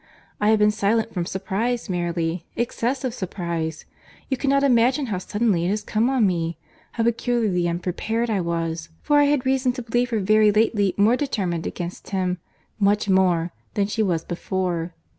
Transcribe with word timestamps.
I 0.39 0.49
have 0.49 0.57
been 0.57 0.71
silent 0.71 1.13
from 1.13 1.27
surprize 1.27 1.87
merely, 1.87 2.43
excessive 2.55 3.13
surprize. 3.13 3.85
You 4.29 4.35
cannot 4.35 4.63
imagine 4.63 5.05
how 5.13 5.19
suddenly 5.19 5.63
it 5.63 5.69
has 5.69 5.83
come 5.83 6.09
on 6.09 6.25
me! 6.25 6.57
how 6.93 7.03
peculiarly 7.03 7.67
unprepared 7.69 8.27
I 8.27 8.41
was!—for 8.41 9.19
I 9.19 9.25
had 9.25 9.45
reason 9.45 9.73
to 9.73 9.83
believe 9.83 10.09
her 10.09 10.19
very 10.19 10.51
lately 10.51 10.95
more 10.97 11.15
determined 11.15 11.67
against 11.67 12.09
him, 12.09 12.39
much 12.79 13.09
more, 13.09 13.51
than 13.75 13.85
she 13.85 14.01
was 14.01 14.23
before." 14.25 14.95